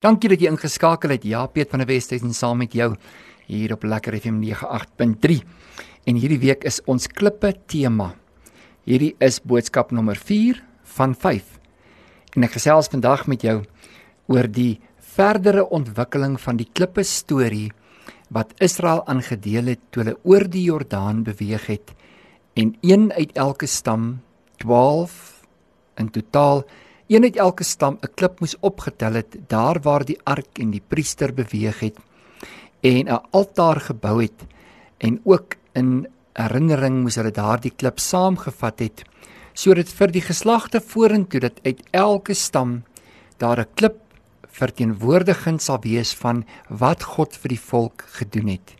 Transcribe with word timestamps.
Dankie 0.00 0.30
dat 0.32 0.40
jy 0.40 0.48
ingeskakel 0.48 1.12
het. 1.12 1.26
Ja, 1.28 1.42
Piet 1.44 1.68
van 1.68 1.82
der 1.82 1.90
Westhuizen 1.90 2.32
saam 2.32 2.62
met 2.62 2.72
jou 2.72 2.94
hier 3.44 3.74
op 3.74 3.82
Lekker 3.84 4.14
FM 4.16 4.38
98.3. 4.40 5.34
En 6.08 6.16
hierdie 6.16 6.38
week 6.40 6.64
is 6.64 6.78
ons 6.88 7.04
klippe 7.04 7.50
tema. 7.68 8.14
Hierdie 8.88 9.12
is 9.20 9.42
boodskap 9.44 9.92
nommer 9.92 10.16
4 10.16 10.62
van 10.96 11.12
5. 11.12 11.44
En 12.32 12.48
ek 12.48 12.56
gesels 12.56 12.88
vandag 12.88 13.26
met 13.28 13.44
jou 13.44 13.58
oor 14.32 14.48
die 14.48 14.80
verdere 15.12 15.66
ontwikkeling 15.68 16.40
van 16.40 16.56
die 16.56 16.70
klippe 16.72 17.04
storie 17.04 17.68
wat 18.32 18.56
Israel 18.56 19.04
aangedeel 19.04 19.68
het 19.74 19.84
toe 19.92 20.06
hulle 20.06 20.18
oor 20.24 20.48
die 20.48 20.64
Jordaan 20.70 21.26
beweeg 21.28 21.68
het 21.68 21.92
en 22.56 22.72
een 22.80 23.10
uit 23.12 23.36
elke 23.36 23.68
stam 23.68 24.22
12 24.64 25.42
in 26.00 26.08
totaal 26.08 26.64
een 27.10 27.24
uit 27.26 27.36
elke 27.36 27.64
stam 27.64 27.98
'n 28.00 28.14
klip 28.14 28.40
moes 28.40 28.56
opgetel 28.60 29.12
het 29.12 29.36
daar 29.48 29.80
waar 29.82 30.04
die 30.04 30.18
ark 30.24 30.58
en 30.58 30.70
die 30.70 30.82
priester 30.88 31.34
beweeg 31.34 31.80
het 31.80 31.96
en 32.80 33.08
'n 33.08 33.22
altaar 33.30 33.80
gebou 33.80 34.22
het 34.22 34.46
en 34.98 35.20
ook 35.24 35.56
in 35.72 36.06
herinnering 36.32 37.02
moes 37.02 37.14
hulle 37.14 37.30
daardie 37.30 37.72
klip 37.76 37.98
saamgevat 37.98 38.78
het 38.78 39.02
sodat 39.52 39.88
vir 39.88 40.10
die 40.12 40.22
geslagte 40.22 40.80
vorentoe 40.80 41.40
dat 41.40 41.60
uit 41.62 41.82
elke 41.90 42.34
stam 42.34 42.82
daar 43.38 43.58
'n 43.60 43.74
klip 43.74 43.98
verteenwoordigend 44.46 45.62
sal 45.62 45.78
wees 45.80 46.14
van 46.14 46.44
wat 46.68 47.02
God 47.02 47.36
vir 47.36 47.48
die 47.48 47.60
volk 47.60 48.04
gedoen 48.06 48.48
het. 48.48 48.74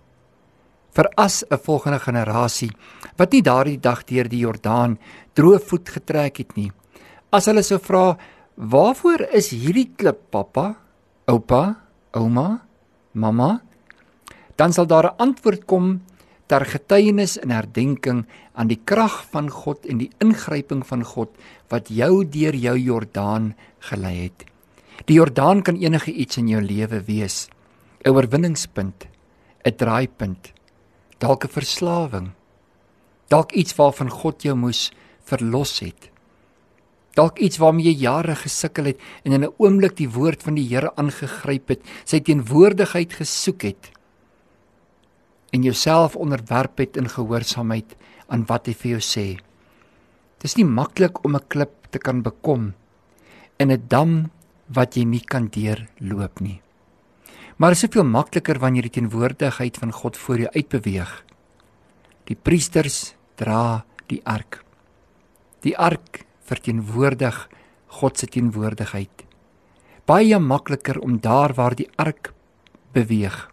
Vir 0.93 1.09
as 1.17 1.45
'n 1.51 1.59
volgende 1.59 1.99
generasie 1.99 2.71
wat 3.17 3.33
nie 3.33 3.43
daardie 3.43 3.81
dag 3.81 4.05
deur 4.05 4.29
die 4.29 4.39
Jordaan 4.39 4.99
droëvoet 5.33 5.89
getrek 5.89 6.37
het 6.37 6.57
nie 6.57 6.73
As 7.31 7.47
hulle 7.47 7.63
sou 7.63 7.79
vra, 7.79 8.19
"Waarvoor 8.57 9.31
is 9.31 9.51
hierdie 9.51 9.95
klip, 9.97 10.31
pappa, 10.31 10.77
oupa, 11.27 11.77
ouma, 12.13 12.67
mamma?" 13.15 13.63
dan 14.57 14.73
sal 14.73 14.87
daar 14.87 15.07
'n 15.07 15.17
antwoord 15.17 15.65
kom 15.65 16.03
ter 16.47 16.67
getuienis 16.67 17.39
en 17.39 17.51
herdenking 17.51 18.27
aan 18.53 18.69
die 18.69 18.81
krag 18.85 19.25
van 19.31 19.49
God 19.51 19.87
en 19.87 19.99
die 19.99 20.11
ingryping 20.19 20.87
van 20.87 21.05
God 21.05 21.31
wat 21.69 21.89
jou 21.89 22.25
deur 22.25 22.55
jou 22.55 22.77
Jordaan 22.79 23.55
gelei 23.79 24.23
het. 24.23 24.45
Die 25.07 25.15
Jordaan 25.15 25.63
kan 25.63 25.77
enige 25.77 26.13
iets 26.13 26.37
in 26.37 26.49
jou 26.49 26.61
lewe 26.61 27.01
wees. 27.07 27.49
'n 28.05 28.11
Oorwinningspunt, 28.11 29.07
'n 29.65 29.77
draaipunt, 29.77 30.53
dalk 31.19 31.45
'n 31.45 31.49
verslawing, 31.49 32.31
dalk 33.29 33.53
iets 33.53 33.75
waarvan 33.77 34.11
God 34.11 34.43
jou 34.43 34.57
moes 34.57 34.91
verlos 35.25 35.81
het 35.81 36.11
dalk 37.21 37.41
iets 37.45 37.61
waarmee 37.61 37.91
jy 37.91 38.07
jare 38.07 38.35
gesukkel 38.39 38.93
het 38.93 39.01
en 39.25 39.37
in 39.37 39.45
'n 39.45 39.55
oomblik 39.59 39.97
die 39.97 40.09
woord 40.09 40.43
van 40.43 40.55
die 40.55 40.69
Here 40.69 40.91
aangegryp 40.97 41.69
het, 41.69 41.83
sy 42.05 42.21
teenwoordigheid 42.21 43.13
gesoek 43.13 43.63
het 43.63 43.93
en 45.53 45.63
jouself 45.63 46.17
onderwerp 46.17 46.79
het 46.79 46.97
in 46.97 47.09
gehoorsaamheid 47.09 47.97
aan 48.29 48.47
wat 48.47 48.67
hy 48.67 48.75
vir 48.75 48.91
jou 48.91 49.03
sê. 49.03 49.27
Dis 50.39 50.57
nie 50.57 50.65
maklik 50.65 51.25
om 51.25 51.37
'n 51.37 51.49
klip 51.49 51.91
te 51.91 51.99
kan 51.99 52.23
bekom 52.23 52.75
in 53.59 53.71
'n 53.71 53.83
dam 53.89 54.31
wat 54.69 54.97
jy 54.97 55.05
nie 55.05 55.25
kan 55.25 55.49
deurloop 55.49 56.41
nie. 56.41 56.61
Maar 57.59 57.73
is 57.73 57.81
soveel 57.81 58.05
makliker 58.05 58.59
wanneer 58.59 58.83
die 58.83 59.01
teenwoordigheid 59.01 59.77
van 59.77 59.93
God 59.93 60.17
voor 60.17 60.39
jou 60.39 60.51
uitbeweeg. 60.55 61.25
Die 62.25 62.37
priesters 62.37 63.15
dra 63.37 63.85
die 64.07 64.21
ark. 64.25 64.65
Die 65.61 65.77
ark 65.77 66.25
verteenwoordig 66.51 67.49
God 68.01 68.19
se 68.19 68.27
teenwoordigheid. 68.27 69.25
Baie 70.07 70.39
makliker 70.39 70.99
om 70.99 71.19
daar 71.23 71.55
waar 71.55 71.75
die 71.79 71.89
ark 71.97 72.33
beweeg 72.93 73.51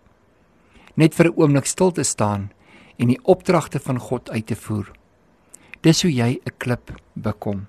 net 0.98 1.14
vir 1.14 1.30
'n 1.30 1.38
oomblik 1.38 1.66
stil 1.66 1.92
te 1.92 2.04
staan 2.04 2.52
en 2.98 3.08
die 3.08 3.22
opdragte 3.24 3.80
van 3.80 4.00
God 4.00 4.30
uit 4.30 4.48
te 4.48 4.56
voer. 4.56 4.92
Dis 5.82 6.02
hoe 6.02 6.12
jy 6.12 6.40
'n 6.44 6.58
klip 6.58 6.92
bekom. 7.14 7.68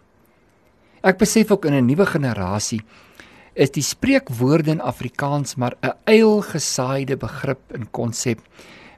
Ek 1.03 1.19
besef 1.19 1.51
ook 1.51 1.65
in 1.65 1.75
'n 1.75 1.87
nuwe 1.87 2.07
generasie 2.07 2.81
is 3.55 3.71
die 3.71 3.83
spreekwoorde 3.83 4.71
in 4.71 4.81
Afrikaans 4.81 5.57
maar 5.57 5.77
'n 5.83 5.93
eilgesaaide 6.05 7.17
begrip 7.17 7.73
en 7.73 7.91
konsep 7.91 8.41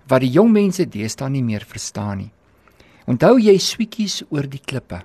wat 0.07 0.21
die 0.21 0.31
jong 0.31 0.53
mense 0.53 0.89
deesdae 0.89 1.29
nie 1.29 1.43
meer 1.43 1.65
verstaan 1.67 2.19
nie. 2.19 2.33
Onthou 3.07 3.39
jy 3.39 3.59
swietjies 3.59 4.23
oor 4.31 4.47
die 4.47 4.63
klippe? 4.65 5.03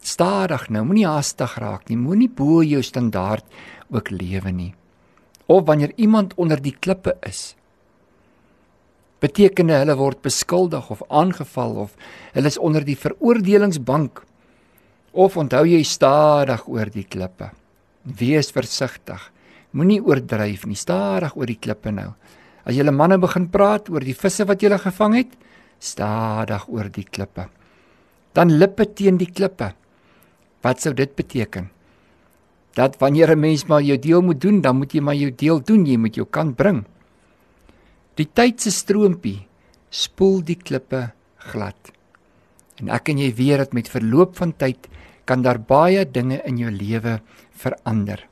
Stadig 0.00 0.68
nou, 0.72 0.84
moenie 0.88 1.06
haastig 1.08 1.58
raak 1.60 1.88
nie. 1.90 1.98
Moenie 2.00 2.30
bo 2.32 2.62
jou 2.64 2.80
standaard 2.82 3.44
ook 3.92 4.10
lewe 4.14 4.52
nie. 4.52 4.72
Of 5.50 5.66
wanneer 5.68 5.92
iemand 5.96 6.34
onder 6.40 6.60
die 6.62 6.72
klippe 6.72 7.16
is, 7.26 7.54
beteken 9.20 9.68
hulle 9.68 9.96
word 9.98 10.22
beskuldig 10.24 10.88
of 10.94 11.02
aangeval 11.12 11.74
of 11.84 11.96
hulle 12.32 12.48
is 12.48 12.58
onder 12.58 12.84
die 12.86 12.96
veroordelingsbank. 12.96 14.22
Of 15.12 15.36
onthou 15.36 15.64
jy 15.66 15.82
stadig 15.84 16.64
oor 16.70 16.88
die 16.94 17.04
klippe. 17.04 17.50
Wees 18.04 18.52
versigtig. 18.54 19.20
Moenie 19.76 20.00
oordryf 20.00 20.64
nie. 20.66 20.78
Stadig 20.78 21.34
oor 21.36 21.50
die 21.50 21.58
klippe 21.60 21.92
nou. 21.92 22.12
As 22.64 22.76
julle 22.76 22.94
manne 22.94 23.18
begin 23.20 23.48
praat 23.50 23.90
oor 23.90 24.04
die 24.04 24.16
visse 24.16 24.46
wat 24.46 24.62
julle 24.62 24.78
gevang 24.80 25.16
het, 25.18 25.34
stadig 25.80 26.68
oor 26.70 26.88
die 26.92 27.04
klippe. 27.04 27.48
Dan 28.36 28.54
lippe 28.56 28.86
teen 28.94 29.18
die 29.18 29.28
klippe. 29.28 29.72
Wat 30.62 30.80
sou 30.80 30.92
dit 30.94 31.14
beteken? 31.16 31.70
Dat 32.76 32.98
wanneer 33.00 33.30
'n 33.30 33.40
mens 33.40 33.64
maar 33.66 33.82
jou 33.82 33.98
deel 33.98 34.22
moet 34.22 34.40
doen, 34.40 34.60
dan 34.60 34.76
moet 34.76 34.92
jy 34.92 35.00
maar 35.00 35.14
jou 35.14 35.30
deel 35.34 35.60
doen, 35.60 35.86
jy 35.86 35.96
moet 35.96 36.14
jou 36.14 36.26
kant 36.26 36.56
bring. 36.56 36.84
Die 38.14 38.28
tyd 38.32 38.60
se 38.60 38.70
stroompie 38.70 39.46
spoel 39.90 40.42
die 40.42 40.56
klippe 40.56 41.12
glad. 41.36 41.92
En 42.80 42.88
ek 42.88 43.08
en 43.08 43.18
jy 43.18 43.34
weet 43.34 43.58
dat 43.58 43.72
met 43.72 43.88
verloop 43.88 44.36
van 44.36 44.52
tyd 44.56 44.88
kan 45.24 45.42
daar 45.42 45.58
baie 45.58 46.04
dinge 46.10 46.40
in 46.44 46.58
jou 46.58 46.70
lewe 46.70 47.20
verander. 47.50 48.26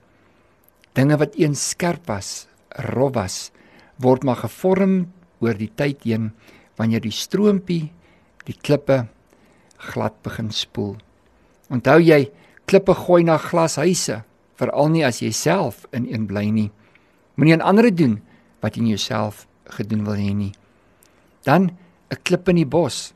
Dinge 0.93 1.17
wat 1.17 1.35
eens 1.35 1.69
skerp 1.71 2.07
was, 2.07 2.49
rof 2.71 3.15
was, 3.15 3.51
word 3.97 4.25
maar 4.25 4.37
gevorm 4.37 5.13
oor 5.41 5.55
die 5.55 5.71
tyd 5.75 6.03
heen 6.03 6.33
wanneer 6.77 7.01
die 7.01 7.15
stroompie 7.15 7.91
die 8.45 8.57
klippe 8.63 9.07
glad 9.93 10.23
begin 10.23 10.51
spoel. 10.51 10.97
Onthou 11.69 12.01
jy 12.01 12.31
klippe 12.69 12.95
gooi 12.95 13.25
na 13.25 13.39
glashuise, 13.39 14.23
veral 14.59 14.89
nie 14.93 15.05
as 15.05 15.21
jy 15.23 15.31
self 15.33 15.87
in 15.93 16.09
een 16.09 16.27
bly 16.29 16.49
nie. 16.51 16.71
Moenie 17.37 17.55
aan 17.59 17.69
ander 17.71 17.91
doen 17.95 18.19
wat 18.63 18.77
jy 18.77 18.83
in 18.83 18.93
jouself 18.95 19.47
gedoen 19.77 20.05
wil 20.07 20.19
hê 20.19 20.33
nie. 20.35 20.53
Dan 21.45 21.71
'n 22.11 22.19
klip 22.25 22.49
in 22.49 22.57
die 22.57 22.67
bos. 22.67 23.13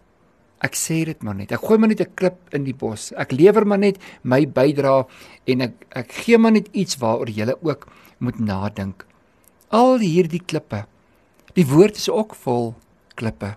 Ek 0.63 0.75
sê 0.75 1.05
dit 1.05 1.23
maar 1.23 1.35
net. 1.35 1.53
Ek 1.53 1.61
gooi 1.61 1.79
maar 1.79 1.89
net 1.89 2.01
'n 2.01 2.15
klip 2.15 2.55
in 2.55 2.65
die 2.65 2.75
bos. 2.75 3.13
Ek 3.17 3.33
lewer 3.33 3.67
maar 3.67 3.79
net 3.79 3.99
my 4.23 4.47
bydrae 4.47 5.07
en 5.47 5.61
ek 5.61 5.73
ek 5.91 6.13
gee 6.13 6.39
maar 6.39 6.53
net 6.53 6.69
iets 6.73 6.97
waaroor 6.97 7.29
jy 7.29 7.55
ook 7.63 7.89
moet 8.19 8.39
nadink. 8.39 9.05
Al 9.71 9.99
hierdie 9.99 10.43
klippe. 10.45 10.87
Die 11.55 11.67
woord 11.67 11.97
is 11.97 12.09
ook 12.09 12.35
vol 12.35 12.75
klippe. 13.15 13.57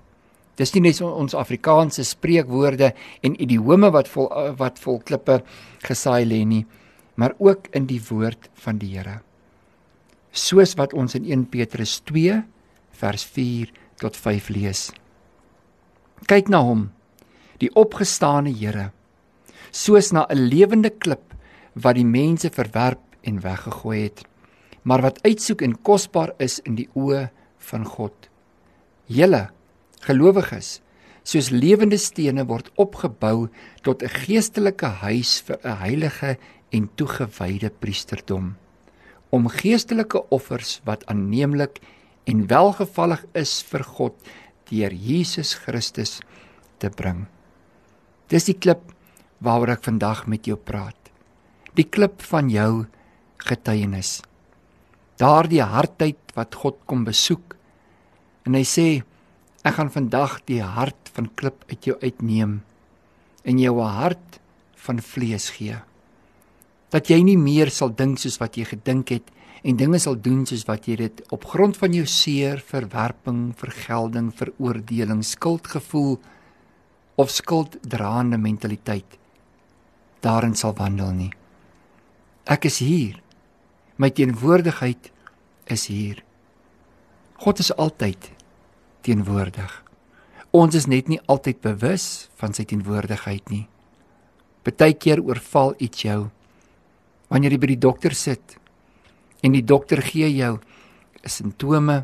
Dis 0.56 0.72
nie 0.72 0.86
net 0.86 1.02
ons 1.04 1.36
Afrikaanse 1.36 2.06
spreekwoorde 2.08 2.94
en 3.26 3.36
idiome 3.42 3.92
wat 3.92 4.08
vol 4.12 4.30
wat 4.60 4.80
vol 4.80 5.02
klippe 5.04 5.42
gesaai 5.84 6.24
lê 6.28 6.44
nie, 6.48 6.64
maar 7.20 7.36
ook 7.40 7.68
in 7.76 7.88
die 7.90 8.00
woord 8.10 8.50
van 8.64 8.80
die 8.80 8.94
Here. 8.96 9.20
Soos 10.32 10.76
wat 10.80 10.94
ons 10.94 11.16
in 11.16 11.28
1 11.28 11.48
Petrus 11.52 12.00
2 12.08 12.42
vers 12.96 13.26
4 13.36 13.72
tot 14.00 14.16
5 14.16 14.50
lees. 14.56 14.90
Kyk 16.28 16.48
na 16.52 16.62
hom, 16.64 16.90
die 17.60 17.72
opgestane 17.76 18.54
Here, 18.56 18.92
soos 19.72 20.14
na 20.14 20.26
'n 20.30 20.48
lewende 20.48 20.90
klip 20.90 21.36
wat 21.76 21.96
die 21.96 22.08
mense 22.08 22.50
verwerp 22.50 23.04
en 23.24 23.42
weggegooi 23.44 24.04
het, 24.04 24.24
maar 24.84 25.02
wat 25.02 25.20
uitsoek 25.24 25.62
en 25.62 25.76
kosbaar 25.82 26.32
is 26.40 26.60
in 26.64 26.76
die 26.76 26.88
oë 26.96 27.30
van 27.58 27.86
God. 27.86 28.30
Julle 29.08 29.55
gelowiges 30.06 30.80
soos 31.26 31.50
lewende 31.50 31.98
stene 31.98 32.46
word 32.46 32.70
opgebou 32.78 33.50
tot 33.82 34.04
'n 34.04 34.14
geestelike 34.26 34.90
huis 35.06 35.42
vir 35.42 35.58
'n 35.64 35.78
heilige 35.86 36.38
en 36.72 36.90
toegewyde 36.96 37.70
priesterdom 37.70 38.56
om 39.36 39.50
geestelike 39.52 40.22
offers 40.30 40.80
wat 40.88 41.06
aanneemlik 41.12 41.82
en 42.30 42.48
welgevallig 42.48 43.26
is 43.34 43.60
vir 43.70 43.84
God 43.84 44.16
deur 44.70 44.94
Jesus 44.94 45.54
Christus 45.54 46.20
te 46.82 46.90
bring. 46.90 47.26
Dis 48.32 48.48
die 48.50 48.58
klip 48.58 48.94
waaroor 49.44 49.76
ek 49.76 49.84
vandag 49.86 50.26
met 50.32 50.48
jou 50.50 50.58
praat. 50.58 50.98
Die 51.76 51.86
klip 51.86 52.24
van 52.32 52.50
jou 52.50 52.86
getuienis. 53.46 54.22
Daardie 55.22 55.62
hartheid 55.62 56.34
wat 56.36 56.56
God 56.56 56.80
kom 56.90 57.04
besoek 57.06 57.56
en 58.48 58.58
hy 58.58 58.64
sê 58.66 58.88
Ek 59.66 59.80
gaan 59.80 59.90
vandag 59.90 60.44
die 60.46 60.62
hart 60.62 61.10
van 61.16 61.32
klip 61.34 61.64
uit 61.72 61.88
jou 61.90 61.96
uitneem 62.04 62.60
en 63.44 63.60
jou 63.60 63.82
'n 63.82 63.98
hart 63.98 64.40
van 64.86 65.02
vlees 65.02 65.50
gee. 65.58 65.78
Dat 66.90 67.10
jy 67.10 67.24
nie 67.24 67.38
meer 67.38 67.70
sal 67.70 67.90
dink 67.90 68.20
soos 68.20 68.38
wat 68.38 68.58
jy 68.58 68.66
gedink 68.66 69.10
het 69.10 69.32
en 69.64 69.76
dinge 69.76 70.00
sal 70.00 70.16
doen 70.16 70.46
soos 70.46 70.66
wat 70.68 70.86
jy 70.88 70.96
dit 70.96 71.32
op 71.32 71.46
grond 71.46 71.78
van 71.78 71.94
jou 71.94 72.06
seer, 72.06 72.60
verwerping, 72.60 73.54
vergelding, 73.58 74.32
veroordeling, 74.34 75.24
skuldgevoel 75.24 76.20
of 77.16 77.30
skulddraande 77.30 78.38
mentaliteit 78.38 79.18
daarin 80.26 80.56
sal 80.56 80.74
wandel 80.74 81.12
nie. 81.12 81.32
Ek 82.46 82.66
is 82.66 82.80
hier. 82.80 83.22
My 83.98 84.10
teenwoordigheid 84.10 85.12
is 85.66 85.88
hier. 85.88 86.24
God 87.38 87.60
is 87.60 87.72
altyd 87.76 88.35
teenwoordig. 89.06 89.72
Ons 90.56 90.76
is 90.76 90.88
net 90.88 91.10
nie 91.12 91.20
altyd 91.32 91.62
bewus 91.62 92.30
van 92.40 92.56
sy 92.56 92.66
teenwoordigheid 92.66 93.52
nie. 93.52 93.66
Partykeer 94.66 95.22
oorval 95.22 95.76
iets 95.78 96.06
jou 96.08 96.30
wanneer 97.30 97.56
jy 97.56 97.62
by 97.62 97.70
die 97.74 97.84
dokter 97.86 98.16
sit 98.18 98.58
en 99.44 99.54
die 99.54 99.66
dokter 99.66 100.02
gee 100.02 100.30
jou 100.34 100.58
simptome 101.26 102.04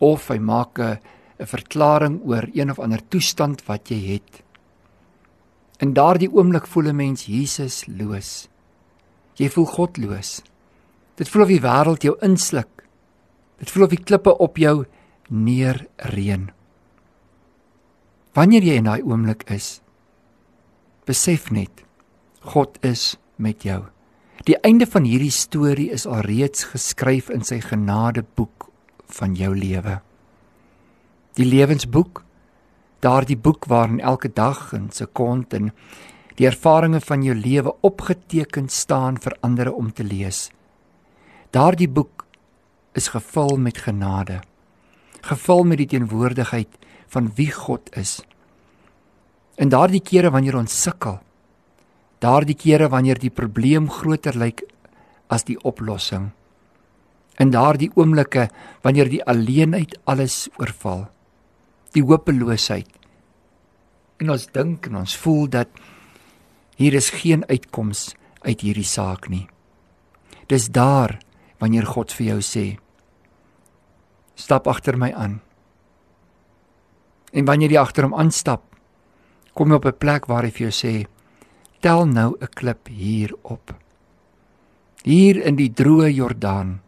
of 0.00 0.28
hy 0.28 0.38
maak 0.38 0.78
'n 0.78 0.98
'n 1.38 1.46
verklaring 1.46 2.20
oor 2.24 2.48
een 2.54 2.70
of 2.70 2.78
ander 2.78 3.02
toestand 3.08 3.64
wat 3.68 3.90
jy 3.90 4.00
het. 4.16 4.42
In 5.80 5.92
daardie 5.92 6.32
oomblik 6.32 6.66
voel 6.66 6.88
'n 6.88 6.96
mens 6.96 7.26
Jesus 7.26 7.84
loos. 7.86 8.48
Jy 9.36 9.48
voel 9.48 9.66
godloos. 9.66 10.42
Dit 11.16 11.28
voel 11.28 11.42
of 11.42 11.48
die 11.48 11.60
wêreld 11.60 12.02
jou 12.02 12.16
insluk. 12.20 12.84
Dit 13.58 13.70
voel 13.70 13.84
of 13.84 13.90
die 13.90 14.04
klippe 14.04 14.38
op 14.38 14.56
jou 14.56 14.86
neerreën. 15.28 16.50
Wanneer 18.36 18.62
jy 18.62 18.78
in 18.80 18.88
daai 18.88 19.02
oomblik 19.02 19.46
is, 19.50 19.80
besef 21.06 21.50
net 21.50 21.84
God 22.46 22.78
is 22.84 23.16
met 23.36 23.64
jou. 23.66 23.86
Die 24.46 24.58
einde 24.62 24.86
van 24.86 25.06
hierdie 25.08 25.32
storie 25.34 25.88
is 25.90 26.06
alreeds 26.06 26.68
geskryf 26.70 27.30
in 27.34 27.42
sy 27.42 27.58
genadeboek 27.64 28.68
van 29.18 29.34
jou 29.34 29.50
lewe. 29.56 29.98
Die 31.36 31.46
lewensboek, 31.46 32.22
daardie 33.02 33.38
boek 33.38 33.66
waarin 33.70 34.00
elke 34.00 34.28
dag 34.32 34.70
en 34.76 34.90
sekonde 34.94 35.56
en 35.56 35.72
die 36.36 36.46
ervarings 36.46 37.04
van 37.08 37.24
jou 37.24 37.34
lewe 37.36 37.72
opgeteken 37.86 38.68
staan 38.68 39.16
vir 39.20 39.36
ander 39.40 39.72
om 39.72 39.90
te 39.92 40.04
lees. 40.04 40.50
Daardie 41.50 41.88
boek 41.88 42.26
is 42.96 43.08
gevul 43.08 43.56
met 43.56 43.78
genade, 43.78 44.40
gevul 45.26 45.64
met 45.64 45.82
die 45.82 45.90
teenwoordigheid 45.94 46.80
van 47.12 47.30
wie 47.36 47.50
God 47.52 47.90
is. 47.96 48.20
In 49.56 49.70
daardie 49.72 50.02
kere 50.04 50.30
wanneer 50.30 50.58
ons 50.58 50.74
sukkel, 50.82 51.18
daardie 52.20 52.56
kere 52.56 52.88
wanneer 52.92 53.18
die 53.18 53.30
probleem 53.30 53.90
groter 53.90 54.36
lyk 54.38 54.64
as 55.32 55.46
die 55.48 55.58
oplossing 55.66 56.30
in 57.42 57.52
daardie 57.52 57.90
oomblikke 57.94 58.48
wanneer 58.84 59.10
die 59.12 59.22
alleenheid 59.28 59.96
alles 60.08 60.46
oorval 60.60 61.06
die 61.96 62.04
hopeloosheid 62.04 62.88
en 64.22 64.32
ons 64.32 64.46
dink 64.54 64.88
en 64.88 65.02
ons 65.02 65.16
voel 65.24 65.44
dat 65.58 65.82
hier 66.80 66.96
is 66.96 67.10
geen 67.20 67.44
uitkoms 67.50 68.08
uit 68.46 68.64
hierdie 68.64 68.88
saak 68.88 69.28
nie 69.32 69.44
dis 70.48 70.70
daar 70.72 71.18
wanneer 71.60 71.88
God 71.92 72.12
vir 72.16 72.32
jou 72.32 72.40
sê 72.44 72.66
stap 74.36 74.68
agter 74.68 74.96
my 74.96 75.10
aan 75.12 75.40
en 77.32 77.44
wanneer 77.44 77.72
jy 77.72 77.80
agter 77.80 78.06
hom 78.06 78.14
aanstap 78.14 78.62
kom 79.56 79.72
jy 79.72 79.80
op 79.80 79.86
'n 79.86 79.98
plek 79.98 80.26
waar 80.28 80.44
hy 80.44 80.50
vir 80.50 80.68
jou 80.70 80.74
sê 80.84 80.94
tel 81.86 82.06
nou 82.06 82.36
'n 82.40 82.48
klip 82.54 82.88
hier 82.88 83.32
op. 83.42 83.74
Hier 85.04 85.36
in 85.46 85.56
die 85.56 85.70
droë 85.70 86.10
Jordaan. 86.10 86.80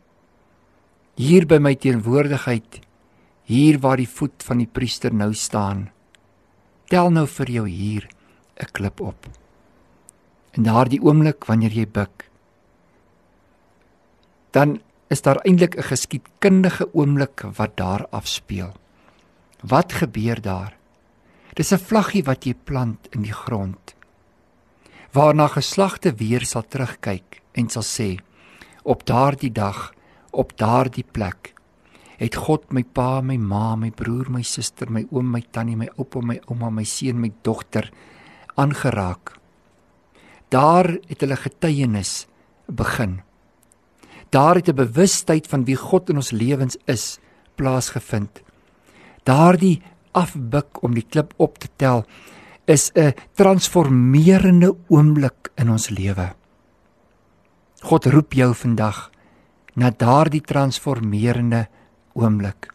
Hier 1.14 1.46
by 1.46 1.58
my 1.58 1.74
teenwoordigheid, 1.74 2.80
hier 3.44 3.78
waar 3.78 3.96
die 3.96 4.08
voet 4.08 4.42
van 4.42 4.58
die 4.58 4.66
priester 4.66 5.14
nou 5.14 5.34
staan. 5.34 5.90
Tel 6.88 7.10
nou 7.10 7.26
vir 7.26 7.50
jou 7.50 7.68
hier 7.68 8.08
'n 8.56 8.72
klip 8.72 9.00
op. 9.00 9.26
En 10.52 10.62
daardie 10.62 11.02
oomblik 11.02 11.44
wanneer 11.44 11.70
jy 11.70 11.86
buig, 11.86 12.30
dan 14.50 14.80
is 15.08 15.22
daar 15.22 15.40
eintlik 15.44 15.76
'n 15.76 15.82
geskiedkundige 15.82 16.88
oomblik 16.94 17.44
wat 17.56 17.76
daar 17.76 18.06
afspeel. 18.10 18.72
Wat 19.62 19.92
gebeur 19.92 20.40
daar? 20.40 20.76
Dis 21.54 21.72
'n 21.72 21.78
vlaggie 21.78 22.24
wat 22.24 22.44
jy 22.44 22.54
plant 22.54 23.08
in 23.10 23.22
die 23.22 23.32
grond 23.32 23.96
waarna 25.12 25.48
geslagte 25.48 26.12
weer 26.14 26.44
sal 26.44 26.66
terugkyk 26.68 27.40
en 27.52 27.68
sal 27.72 27.86
sê 27.86 28.08
op 28.84 29.06
daardie 29.08 29.52
dag 29.52 29.92
op 30.30 30.52
daardie 30.60 31.04
plek 31.04 31.54
het 32.18 32.34
God 32.34 32.72
my 32.74 32.82
pa, 32.82 33.20
my 33.22 33.36
ma, 33.38 33.76
my 33.78 33.92
broer, 33.94 34.26
my 34.26 34.42
suster, 34.42 34.90
my 34.90 35.04
oom, 35.14 35.28
my 35.30 35.40
tannie, 35.54 35.76
my 35.78 35.86
oupa, 36.00 36.18
my 36.18 36.34
ouma, 36.50 36.66
my 36.74 36.82
seun, 36.82 37.20
my 37.22 37.30
dogter 37.46 37.86
aangeraak. 38.58 39.36
Daar 40.50 40.96
het 41.06 41.22
hulle 41.22 41.36
getuienis 41.38 42.26
begin. 42.66 43.20
Daar 44.30 44.54
het 44.54 44.68
'n 44.68 44.74
bewustheid 44.74 45.46
van 45.46 45.64
wie 45.64 45.76
God 45.76 46.08
in 46.08 46.16
ons 46.16 46.30
lewens 46.30 46.76
is 46.84 47.18
plaasgevind. 47.54 48.42
Daardie 49.22 49.82
afbuk 50.12 50.82
om 50.82 50.94
die 50.94 51.06
klip 51.08 51.32
op 51.36 51.58
te 51.58 51.68
tel 51.76 52.04
is 52.64 52.90
'n 52.94 53.14
transformerende 53.34 54.76
oomblik 54.88 55.50
in 55.54 55.70
ons 55.70 55.88
lewe. 55.88 56.34
God 57.80 58.06
roep 58.06 58.32
jou 58.32 58.54
vandag 58.54 59.10
na 59.74 59.90
daardie 59.90 60.40
transformerende 60.40 61.68
oomblik. 62.12 62.72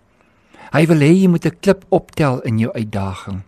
Hy 0.72 0.86
wil 0.86 0.98
hê 0.98 1.12
jy 1.12 1.28
moet 1.28 1.46
'n 1.46 1.60
klip 1.60 1.86
optel 1.90 2.42
in 2.42 2.58
jou 2.58 2.72
uitdaging. 2.74 3.42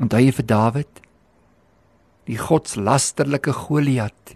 Onthou 0.00 0.20
jy 0.20 0.32
vir 0.32 0.46
Dawid? 0.46 1.00
Die 2.24 2.38
godslasterlike 2.38 3.52
Goliat 3.52 4.34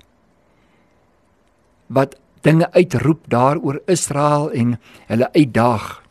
wat 1.91 2.20
dinge 2.41 2.73
uitroep 2.73 3.29
daaroor 3.29 3.83
Israel 3.87 4.51
en 4.51 4.79
hulle 5.07 5.33
uitdaag 5.33 6.03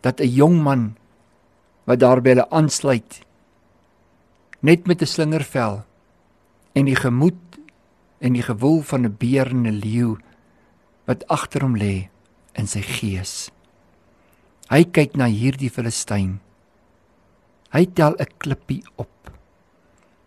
dat 0.00 0.20
'n 0.20 0.28
jong 0.28 0.62
man 0.62 0.96
wat 1.84 1.98
daarby 1.98 2.28
hulle 2.28 2.50
aansluit 2.50 3.20
net 4.60 4.86
met 4.86 5.02
'n 5.02 5.06
slingervel 5.06 5.84
en 6.72 6.84
die 6.84 6.96
gemoed 6.96 7.58
en 8.18 8.32
die 8.32 8.42
gewoel 8.42 8.82
van 8.82 9.06
'n 9.06 9.16
beer 9.18 9.46
en 9.46 9.66
'n 9.66 9.80
leeu 9.84 10.16
wat 11.04 11.26
agter 11.28 11.62
hom 11.62 11.76
lê 11.76 12.08
in 12.52 12.66
sy 12.66 12.82
gees. 12.82 13.50
Hy 14.68 14.84
kyk 14.84 15.16
na 15.16 15.24
hierdie 15.24 15.70
Filistyn. 15.70 16.40
Hy 17.72 17.86
tel 17.86 18.14
'n 18.18 18.26
klippie 18.38 18.82
op. 18.96 19.30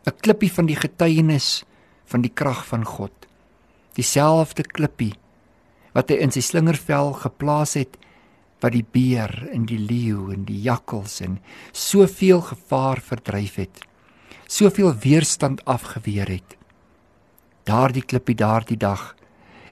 'n 0.05 0.17
Klippie 0.21 0.51
van 0.51 0.65
die 0.65 0.75
getuienis 0.75 1.63
van 2.05 2.21
die 2.21 2.33
krag 2.33 2.65
van 2.65 2.85
God. 2.85 3.20
Dieselfde 3.95 4.63
klippie 4.63 5.13
wat 5.93 6.09
hy 6.09 6.21
in 6.23 6.31
sy 6.31 6.41
slingervel 6.41 7.13
geplaas 7.19 7.75
het 7.75 7.97
wat 8.61 8.71
die 8.71 8.85
beer 8.85 9.49
en 9.51 9.65
die 9.65 9.79
leeu 9.79 10.31
en 10.31 10.45
die 10.45 10.61
jakkals 10.63 11.19
en 11.21 11.39
soveel 11.73 12.41
gevaar 12.41 13.01
verdryf 13.03 13.55
het 13.55 13.81
soveel 14.51 14.91
weerstand 14.99 15.63
afgeweer 15.65 16.27
het. 16.27 16.57
Daardie 17.63 18.03
klippie 18.03 18.35
daardie 18.35 18.77
dag 18.77 19.13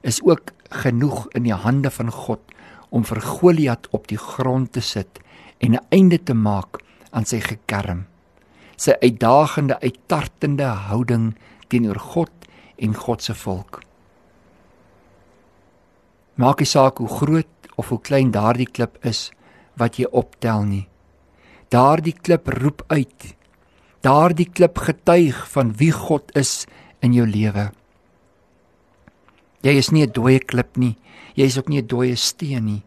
is 0.00 0.22
ook 0.24 0.54
genoeg 0.84 1.26
in 1.36 1.44
die 1.44 1.56
hande 1.66 1.90
van 1.92 2.08
God 2.10 2.54
om 2.88 3.04
vir 3.04 3.20
Goliat 3.20 3.90
op 3.96 4.08
die 4.08 4.18
grond 4.18 4.72
te 4.72 4.80
sit 4.80 5.20
en 5.58 5.76
'n 5.76 5.86
einde 5.90 6.18
te 6.18 6.34
maak 6.34 6.80
aan 7.10 7.24
sy 7.24 7.40
gekerm. 7.40 8.06
Sy 8.76 8.96
uitdagende, 9.02 9.80
uittartende 9.80 10.64
houding 10.64 11.36
teenoor 11.68 11.98
God 11.98 12.32
en 12.78 12.94
God 12.94 13.22
se 13.22 13.34
volk. 13.34 13.82
Maak 16.40 16.62
nie 16.62 16.70
saak 16.70 17.02
hoe 17.02 17.08
groot 17.08 17.68
of 17.76 17.90
hoe 17.92 18.00
klein 18.00 18.30
daardie 18.32 18.68
klip 18.68 18.96
is 19.04 19.28
wat 19.76 19.98
jy 20.00 20.08
optel 20.08 20.64
nie. 20.64 20.86
Daardie 21.68 22.16
klip 22.16 22.48
roep 22.48 22.82
uit 22.88 23.34
daardie 24.04 24.48
klip 24.48 24.78
getuig 24.80 25.36
van 25.52 25.74
wie 25.76 25.92
God 25.92 26.32
is 26.38 26.64
in 27.04 27.12
jou 27.16 27.26
lewe. 27.28 27.70
Jy 29.60 29.74
is 29.76 29.90
nie 29.92 30.06
'n 30.06 30.12
dooie 30.12 30.40
klip 30.40 30.76
nie. 30.76 30.96
Jy 31.36 31.44
is 31.44 31.58
ook 31.58 31.68
nie 31.68 31.82
'n 31.82 31.86
dooie 31.86 32.16
steen 32.16 32.64
nie. 32.64 32.82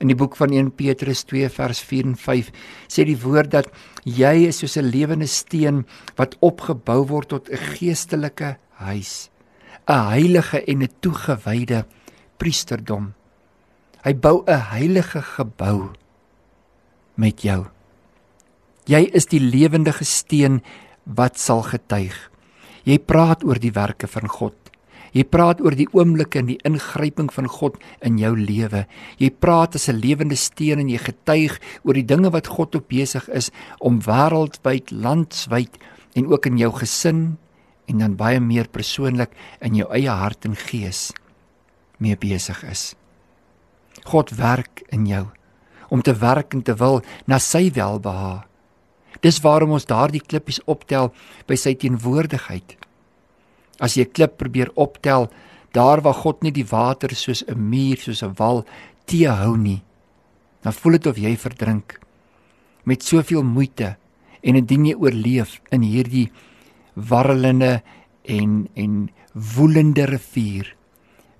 In 0.00 0.08
die 0.08 0.16
boek 0.16 0.36
van 0.36 0.52
1 0.52 0.70
Petrus 0.70 1.24
2 1.24 1.48
vers 1.48 1.80
4 1.80 2.04
en 2.04 2.16
5 2.16 2.50
sê 2.88 3.04
die 3.04 3.20
woord 3.20 3.50
dat 3.50 3.68
jy 4.04 4.46
is 4.48 4.58
soos 4.58 4.76
'n 4.76 4.90
lewende 4.90 5.26
steen 5.26 5.86
wat 6.16 6.36
opgebou 6.40 7.06
word 7.06 7.28
tot 7.28 7.50
'n 7.50 7.56
geestelike 7.56 8.56
huis, 8.70 9.30
'n 9.86 10.08
heilige 10.08 10.64
en 10.64 10.82
'n 10.82 10.88
toegewyde 11.00 11.84
priesterdom. 12.40 13.12
Hy 14.00 14.14
bou 14.16 14.42
'n 14.48 14.72
heilige 14.72 15.20
gebou 15.20 15.92
met 17.16 17.44
jou. 17.44 17.68
Jy 18.88 19.10
is 19.12 19.26
die 19.26 19.40
lewendige 19.40 20.04
steen 20.04 20.62
wat 21.04 21.38
sal 21.38 21.62
getuig. 21.62 22.16
Jy 22.84 22.98
praat 22.98 23.44
oor 23.44 23.60
die 23.60 23.72
werke 23.76 24.08
van 24.08 24.28
God. 24.28 24.56
Jy 25.12 25.24
praat 25.24 25.60
oor 25.60 25.74
die 25.74 25.88
oomblikke 25.92 26.38
en 26.38 26.46
die 26.46 26.60
ingryping 26.64 27.32
van 27.34 27.48
God 27.50 27.76
in 28.00 28.18
jou 28.18 28.32
lewe. 28.38 28.86
Jy 29.18 29.30
praat 29.30 29.74
as 29.74 29.88
'n 29.88 30.00
lewende 30.00 30.36
steen 30.36 30.78
en 30.78 30.88
jy 30.88 30.98
getuig 30.98 31.60
oor 31.82 31.94
die 31.94 32.06
dinge 32.06 32.30
wat 32.30 32.46
God 32.46 32.74
op 32.74 32.88
besig 32.88 33.28
is 33.28 33.50
om 33.80 34.00
wêreldwyd, 34.00 34.90
landwyd 34.90 35.78
en 36.14 36.26
ook 36.26 36.46
in 36.46 36.58
jou 36.58 36.72
gesin 36.72 37.38
en 37.86 37.98
dan 37.98 38.16
baie 38.16 38.40
meer 38.40 38.68
persoonlik 38.68 39.30
in 39.60 39.74
jou 39.74 39.92
eie 39.92 40.10
hart 40.10 40.44
en 40.44 40.56
gees 40.56 41.12
mee 42.00 42.16
besig 42.16 42.64
is. 42.64 42.94
God 44.08 44.32
werk 44.38 44.82
in 44.90 45.06
jou 45.06 45.26
om 45.90 46.02
te 46.02 46.14
werk 46.14 46.54
en 46.54 46.62
te 46.62 46.74
wil 46.78 47.00
na 47.26 47.38
sy 47.42 47.68
welbehae. 47.74 48.44
Dis 49.20 49.40
waarom 49.44 49.74
ons 49.76 49.88
daardie 49.90 50.22
klippies 50.22 50.62
optel 50.70 51.10
by 51.50 51.58
sy 51.58 51.74
teenwoordigheid. 51.74 52.76
As 53.80 53.96
jy 53.96 54.04
'n 54.04 54.12
klip 54.12 54.38
probeer 54.38 54.70
optel 54.76 55.28
daar 55.72 56.00
waar 56.00 56.14
God 56.14 56.42
nie 56.42 56.52
die 56.52 56.64
water 56.64 57.14
soos 57.14 57.42
'n 57.46 57.58
muur 57.58 57.96
soos 57.96 58.22
'n 58.22 58.34
wal 58.38 58.64
teehou 59.06 59.56
nie, 59.56 59.82
dan 60.62 60.72
voel 60.72 60.92
dit 60.92 61.06
of 61.06 61.16
jy 61.18 61.36
verdrink 61.36 62.00
met 62.84 63.02
soveel 63.02 63.42
moeite 63.42 63.96
en 64.42 64.56
indien 64.56 64.86
jy 64.86 64.94
oorleef 64.94 65.60
in 65.70 65.82
hierdie 65.82 66.30
warrelende 66.94 67.82
en 68.24 68.68
en 68.74 69.10
woelende 69.34 70.04
rivier 70.06 70.76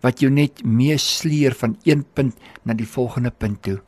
wat 0.04 0.22
jou 0.22 0.30
net 0.32 0.62
meesleer 0.64 1.54
van 1.56 1.76
een 1.84 2.04
punt 2.14 2.36
na 2.64 2.74
die 2.76 2.88
volgende 2.88 3.30
punt 3.30 3.62
toe. 3.62 3.78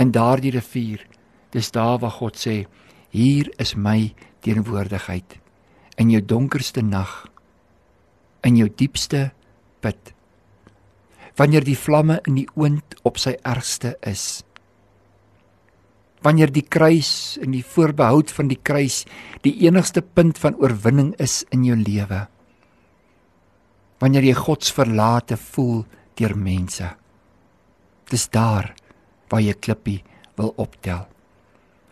In 0.00 0.12
daardie 0.14 0.52
rivier, 0.54 1.04
dis 1.52 1.70
daar 1.74 1.98
waar 2.00 2.16
God 2.20 2.38
sê, 2.38 2.64
hier 3.10 3.50
is 3.58 3.74
my 3.76 4.12
teenwoordigheid 4.44 5.36
in 6.00 6.12
jou 6.14 6.22
donkerste 6.24 6.80
nag, 6.80 7.26
in 8.46 8.56
jou 8.56 8.70
diepste 8.72 9.30
put. 9.84 10.14
Wanneer 11.36 11.66
die 11.66 11.76
vlamme 11.76 12.20
in 12.24 12.38
die 12.38 12.48
oond 12.56 12.96
op 13.04 13.20
sy 13.20 13.34
ergste 13.44 13.98
is. 14.08 14.40
Wanneer 16.24 16.52
die 16.52 16.64
kruis 16.64 17.36
en 17.42 17.52
die 17.52 17.64
voorbehoud 17.64 18.32
van 18.32 18.48
die 18.48 18.60
kruis 18.62 19.02
die 19.44 19.58
enigste 19.66 20.00
punt 20.00 20.40
van 20.40 20.56
oorwinning 20.56 21.12
is 21.20 21.42
in 21.52 21.66
jou 21.68 21.76
lewe 21.76 22.26
wanneer 24.00 24.24
jy 24.24 24.34
God 24.34 24.64
se 24.64 24.74
verlate 24.74 25.36
voel 25.36 25.84
deur 26.18 26.34
mense. 26.36 26.88
Dis 28.10 28.26
daar 28.32 28.72
waar 29.30 29.44
jy 29.44 29.54
klippie 29.54 30.00
wil 30.40 30.54
optel. 30.58 31.06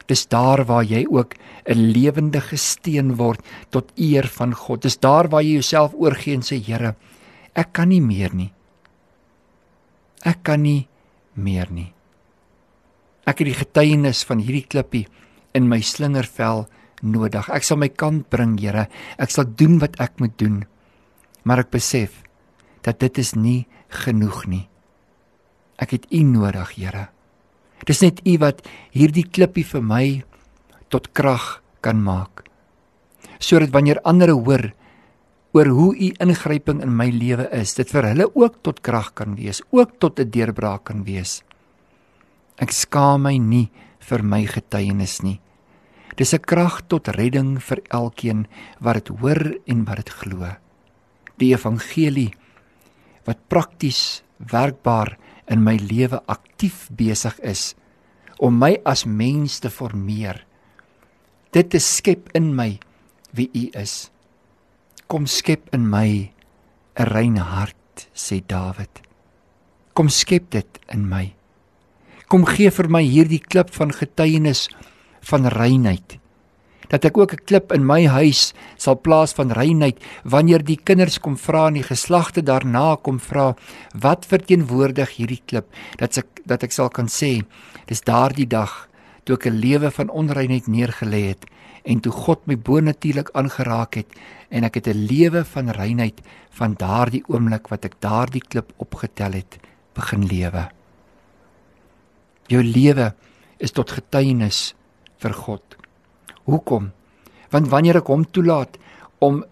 Dis 0.09 0.25
daar 0.27 0.65
waar 0.65 0.85
jy 0.85 1.05
ook 1.05 1.35
'n 1.69 1.93
lewendige 1.93 2.57
steen 2.57 3.17
word 3.17 3.41
tot 3.71 3.93
eer 3.97 4.27
van 4.27 4.55
God. 4.55 4.83
Dis 4.83 4.99
daar 4.99 5.29
waar 5.29 5.43
jy 5.43 5.61
jouself 5.61 5.93
oorgee 5.95 6.35
en 6.35 6.43
sê 6.43 6.57
Here, 6.65 6.97
ek 7.55 7.73
kan 7.73 7.89
nie 7.89 8.01
meer 8.01 8.35
nie. 8.35 8.53
Ek 10.25 10.43
kan 10.43 10.63
nie 10.63 10.89
meer 11.35 11.71
nie. 11.71 11.93
Ek 13.27 13.39
het 13.39 13.47
die 13.47 13.65
getuienis 13.65 14.25
van 14.25 14.39
hierdie 14.39 14.67
klippie 14.67 15.07
in 15.53 15.69
my 15.69 15.81
slingervel 15.81 16.67
nodig. 17.03 17.49
Ek 17.51 17.63
sal 17.63 17.77
my 17.77 17.89
kant 17.89 18.31
bring, 18.31 18.59
Here. 18.59 18.89
Ek 19.19 19.31
sal 19.31 19.45
doen 19.45 19.79
wat 19.79 20.01
ek 20.01 20.19
moet 20.21 20.39
doen 20.39 20.65
maar 21.49 21.65
ek 21.65 21.73
besef 21.73 22.21
dat 22.85 23.01
dit 23.01 23.19
is 23.21 23.33
nie 23.33 23.65
genoeg 24.05 24.45
nie. 24.53 24.67
Ek 25.81 25.95
het 25.97 26.05
U 26.13 26.21
nodig, 26.27 26.75
Here. 26.77 27.09
Dis 27.89 28.03
net 28.05 28.21
U 28.27 28.35
wat 28.43 28.61
hierdie 28.93 29.25
klippie 29.25 29.65
vir 29.65 29.85
my 29.85 30.05
tot 30.93 31.09
krag 31.17 31.63
kan 31.81 32.03
maak. 32.05 32.45
Sodat 33.41 33.73
wanneer 33.73 34.03
ander 34.05 34.35
hoor 34.35 34.73
oor 35.57 35.71
hoe 35.73 35.93
U 35.97 36.09
ingryping 36.21 36.83
in 36.85 36.93
my 36.93 37.09
lewe 37.15 37.49
is, 37.57 37.73
dit 37.79 37.89
vir 37.89 38.11
hulle 38.11 38.29
ook 38.29 38.61
tot 38.67 38.83
krag 38.85 39.15
kan 39.17 39.39
wees, 39.39 39.63
ook 39.73 39.97
tot 39.99 40.21
'n 40.21 40.31
deurbraak 40.31 40.85
kan 40.85 41.05
wees. 41.05 41.43
Ek 42.59 42.71
skaam 42.71 43.23
my 43.23 43.39
nie 43.39 43.71
vir 44.01 44.23
my 44.23 44.45
getuienis 44.45 45.23
nie. 45.23 45.41
Dis 46.17 46.35
'n 46.35 46.45
krag 46.45 46.89
tot 46.89 47.09
redding 47.09 47.63
vir 47.63 47.81
elkeen 47.91 48.47
wat 48.81 48.95
dit 48.95 49.09
hoor 49.09 49.55
en 49.67 49.85
wat 49.85 49.97
dit 49.97 50.11
glo 50.11 50.59
die 51.41 51.53
evangelie 51.55 52.31
wat 53.27 53.41
prakties 53.53 54.23
werkbaar 54.39 55.17
in 55.51 55.65
my 55.65 55.77
lewe 55.81 56.21
aktief 56.27 56.87
besig 56.95 57.39
is 57.47 57.73
om 58.39 58.59
my 58.61 58.77
as 58.87 59.05
mens 59.05 59.59
te 59.59 59.71
formeer. 59.71 60.45
Dit 61.51 61.73
te 61.75 61.81
skep 61.83 62.31
in 62.39 62.53
my 62.55 62.77
wie 63.35 63.49
U 63.55 63.65
is. 63.81 64.11
Kom 65.09 65.27
skep 65.27 65.73
in 65.75 65.89
my 65.91 66.31
'n 66.99 67.09
reine 67.15 67.41
hart, 67.41 68.09
sê 68.15 68.41
Dawid. 68.47 69.03
Kom 69.95 70.09
skep 70.09 70.51
dit 70.51 70.79
in 70.93 71.09
my. 71.09 71.35
Kom 72.29 72.45
gee 72.45 72.71
vir 72.71 72.89
my 72.89 73.03
hierdie 73.03 73.41
klip 73.41 73.71
van 73.71 73.91
getuienis 73.91 74.69
van 75.21 75.47
reinheid 75.47 76.18
dat 76.89 77.05
ek 77.05 77.19
ook 77.19 77.33
'n 77.33 77.45
klip 77.45 77.73
in 77.73 77.87
my 77.87 78.07
huis 78.07 78.55
sal 78.77 79.01
plaas 79.01 79.33
van 79.33 79.53
reinheid 79.53 79.99
wanneer 80.25 80.65
die 80.65 80.81
kinders 80.85 81.19
kom 81.19 81.37
vra 81.37 81.67
en 81.69 81.75
die 81.75 81.83
geslagte 81.83 82.43
daarna 82.43 82.97
kom 82.97 83.21
vra 83.21 83.55
wat 83.95 84.27
verteenwoordig 84.27 85.17
hierdie 85.17 85.43
klip 85.47 85.67
dat 85.99 86.19
ek 86.19 86.27
dat 86.47 86.63
ek 86.63 86.73
sal 86.73 86.89
kan 86.89 87.07
sê 87.07 87.45
dis 87.87 88.01
daardie 88.01 88.49
dag 88.49 88.89
toe 89.25 89.37
ek 89.37 89.47
'n 89.47 89.61
lewe 89.61 89.91
van 89.91 90.09
onreinheid 90.11 90.67
neergelê 90.67 91.29
het 91.29 91.45
en 91.85 92.01
toe 92.01 92.13
God 92.13 92.47
my 92.47 92.57
bonatuurlik 92.57 93.31
aangeraak 93.33 93.95
het 93.95 94.11
en 94.51 94.65
ek 94.65 94.75
het 94.75 94.89
'n 94.89 95.07
lewe 95.09 95.45
van 95.45 95.71
reinheid 95.71 96.21
van 96.51 96.75
daardie 96.75 97.25
oomblik 97.29 97.69
wat 97.69 97.85
ek 97.85 98.01
daardie 98.01 98.43
klip 98.49 98.73
opgetel 98.77 99.33
het 99.33 99.59
begin 99.95 100.27
lewe. 100.27 100.69
Jou 102.49 102.63
lewe 102.63 103.15
is 103.59 103.73
tot 103.73 103.91
getuienis 103.91 104.75
vir 105.19 105.33
God 105.33 105.78
Hoekom? 106.49 106.91
Want 107.53 107.71
wanneer 107.73 108.01
ek 108.01 108.11
hom 108.11 108.25
toelaat 108.25 108.79
om 109.25 109.43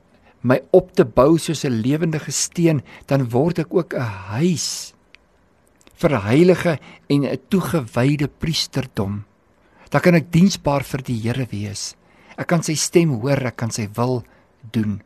my 0.47 0.61
op 0.77 0.93
te 0.97 1.05
bou 1.05 1.37
soos 1.39 1.65
'n 1.65 1.83
lewendige 1.83 2.33
steen, 2.33 2.83
dan 3.07 3.29
word 3.31 3.59
ek 3.59 3.75
ook 3.75 3.95
'n 3.95 4.11
huis 4.33 4.95
vir 5.97 6.21
heilige 6.23 6.79
en 7.09 7.25
'n 7.25 7.39
toegewyde 7.49 8.29
priesterdom. 8.29 9.25
Dan 9.91 10.01
kan 10.01 10.15
ek 10.15 10.33
diensbaar 10.33 10.85
vir 10.85 11.03
die 11.03 11.21
Here 11.21 11.47
wees. 11.51 11.95
Ek 12.37 12.47
kan 12.47 12.63
sy 12.63 12.75
stem 12.75 13.21
hoor, 13.21 13.47
ek 13.47 13.57
kan 13.57 13.71
sy 13.71 13.89
wil 13.97 14.25
doen. 14.73 15.03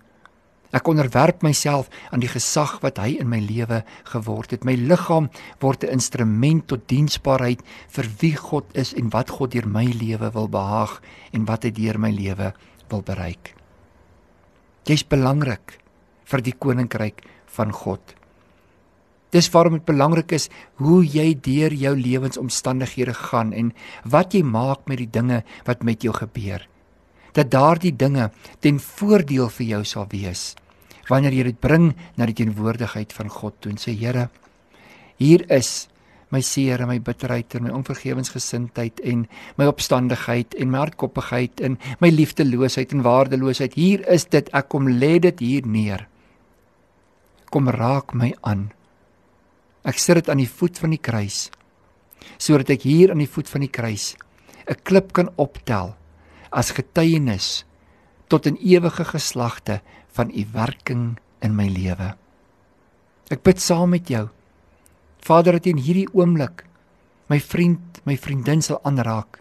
Ek 0.70 0.86
onderwerp 0.86 1.42
myself 1.42 1.88
aan 2.14 2.22
die 2.22 2.30
gesag 2.30 2.76
wat 2.84 3.00
hy 3.02 3.16
in 3.18 3.26
my 3.30 3.40
lewe 3.42 3.80
geword 4.12 4.52
het. 4.54 4.62
My 4.62 4.76
liggaam 4.78 5.26
word 5.58 5.84
'n 5.84 5.98
instrument 5.98 6.68
tot 6.68 6.86
diensbaarheid 6.86 7.62
vir 7.88 8.06
wie 8.20 8.36
God 8.36 8.64
is 8.74 8.94
en 8.94 9.10
wat 9.10 9.30
God 9.30 9.50
deur 9.50 9.66
my 9.66 9.84
lewe 9.84 10.30
wil 10.30 10.48
behaag 10.48 11.02
en 11.32 11.44
wat 11.44 11.64
hy 11.64 11.70
deur 11.70 11.98
my 11.98 12.10
lewe 12.10 12.54
wil 12.88 13.02
bereik. 13.02 13.54
Jy's 14.86 15.02
belangrik 15.02 15.78
vir 16.24 16.40
die 16.40 16.54
koninkryk 16.54 17.22
van 17.46 17.72
God. 17.72 18.14
Dis 19.30 19.50
waarom 19.50 19.72
dit 19.72 19.84
belangrik 19.84 20.32
is 20.32 20.48
hoe 20.78 21.04
jy 21.04 21.34
deur 21.34 21.72
jou 21.72 21.96
lewensomstandighede 21.96 23.14
gaan 23.14 23.52
en 23.52 23.72
wat 24.04 24.34
jy 24.34 24.42
maak 24.42 24.86
met 24.86 24.98
die 24.98 25.10
dinge 25.10 25.42
wat 25.66 25.82
met 25.82 26.02
jou 26.02 26.12
gebeur 26.12 26.66
dat 27.32 27.50
daardie 27.50 27.96
dinge 27.96 28.30
ten 28.60 28.80
voordeel 28.80 29.48
vir 29.48 29.66
jou 29.66 29.84
sal 29.84 30.06
wees 30.10 30.54
wanneer 31.10 31.34
jy 31.34 31.44
dit 31.50 31.60
bring 31.60 31.92
na 32.16 32.26
die 32.26 32.36
teenwoordigheid 32.38 33.12
van 33.12 33.28
God 33.28 33.60
toe 33.60 33.72
en 33.72 33.80
sê 33.82 33.94
Here 33.98 34.28
hier 35.18 35.44
is 35.50 35.90
my 36.30 36.40
seer 36.46 36.80
en 36.82 36.90
my 36.90 36.98
bitterheid 37.02 37.54
en 37.58 37.66
my 37.66 37.72
onvergewensgesindheid 37.74 39.02
en 39.10 39.24
my 39.58 39.66
opstandigheid 39.70 40.54
en 40.62 40.70
my 40.70 40.82
hardkoppigheid 40.84 41.62
en 41.66 41.76
my 42.02 42.10
liefdeloosheid 42.14 42.94
en 42.94 43.02
waardeloosheid. 43.06 43.74
Hier 43.74 44.04
is 44.08 44.28
dit. 44.30 44.50
Ek 44.54 44.70
kom 44.70 44.88
lê 44.88 45.18
dit 45.22 45.42
hier 45.42 45.66
neer. 45.66 46.06
Kom 47.50 47.70
raak 47.74 48.14
my 48.14 48.30
aan. 48.46 48.68
Ek 49.82 49.98
sit 49.98 50.20
dit 50.20 50.30
aan 50.30 50.42
die 50.42 50.50
voet 50.50 50.78
van 50.78 50.94
die 50.94 51.02
kruis 51.02 51.48
sodat 52.40 52.68
ek 52.74 52.82
hier 52.84 53.10
aan 53.12 53.22
die 53.22 53.30
voet 53.30 53.48
van 53.48 53.62
die 53.64 53.72
kruis 53.72 54.12
'n 54.68 54.76
klip 54.84 55.12
kan 55.16 55.30
optel 55.40 55.96
as 56.50 56.74
getuienis 56.74 57.64
tot 58.28 58.46
'n 58.46 58.58
ewige 58.60 59.04
geslagte 59.04 59.80
van 60.12 60.30
u 60.30 60.46
werking 60.52 61.18
in 61.40 61.54
my 61.54 61.68
lewe. 61.68 62.14
Ek 63.30 63.42
bid 63.42 63.60
saam 63.60 63.90
met 63.90 64.08
jou. 64.08 64.28
Vader, 65.20 65.52
dat 65.52 65.66
in 65.66 65.76
hierdie 65.76 66.08
oomblik 66.12 66.64
my 67.28 67.40
vriend, 67.40 68.00
my 68.04 68.16
vriendin 68.16 68.62
sal 68.62 68.80
aanraak 68.82 69.38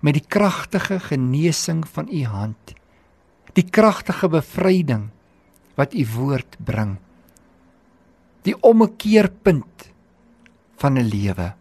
met 0.00 0.14
die 0.14 0.26
kragtige 0.26 1.00
genesing 1.00 1.84
van 1.88 2.08
u 2.08 2.24
hand. 2.24 2.74
Die 3.52 3.70
kragtige 3.70 4.28
bevryding 4.28 5.10
wat 5.76 5.94
u 5.94 6.06
woord 6.16 6.56
bring. 6.58 6.96
Die 8.42 8.56
ommekeerpunt 8.62 9.90
van 10.76 10.98
'n 10.98 11.08
lewe 11.08 11.54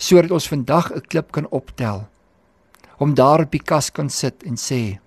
sodat 0.00 0.30
ons 0.30 0.48
vandag 0.48 0.92
'n 0.92 1.04
klip 1.12 1.32
kan 1.32 1.46
optel 1.50 2.08
om 3.00 3.14
daar 3.14 3.40
op 3.40 3.52
die 3.54 3.62
kas 3.64 3.88
kan 3.96 4.10
sit 4.12 4.42
en 4.44 4.58
sê 4.60 5.00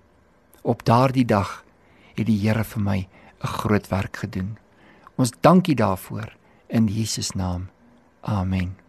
op 0.66 0.82
daardie 0.82 1.24
dag 1.24 1.60
het 2.16 2.26
die 2.26 2.40
Here 2.42 2.64
vir 2.64 2.82
my 2.82 2.98
'n 3.42 3.46
groot 3.46 3.88
werk 3.88 4.16
gedoen. 4.16 4.58
Ons 5.16 5.30
dankie 5.40 5.74
daarvoor 5.74 6.36
in 6.68 6.86
Jesus 6.86 7.30
naam. 7.34 7.68
Amen. 8.20 8.83